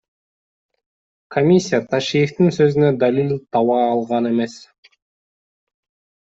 [1.35, 4.57] Комиссия Ташиевдин сөзүнө далил таба алган эмес.